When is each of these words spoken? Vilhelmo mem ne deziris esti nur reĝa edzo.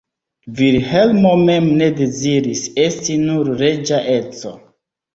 Vilhelmo 0.59 1.33
mem 1.43 1.69
ne 1.83 1.91
deziris 2.01 2.65
esti 2.89 3.21
nur 3.29 3.55
reĝa 3.63 4.05
edzo. 4.19 4.61